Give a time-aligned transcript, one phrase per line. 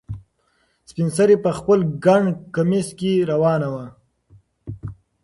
[0.89, 2.23] سپین سرې په خپل ګڼ
[2.55, 3.85] کمیس کې روانه وه.